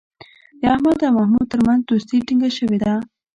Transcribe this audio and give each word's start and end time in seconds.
د 0.61 0.63
احمد 0.73 0.99
او 1.07 1.13
محمود 1.17 1.47
ترمنځ 1.53 1.81
دوستي 1.83 2.17
ټینگه 2.27 2.49
شوې 2.57 2.77
ده. 2.83 2.93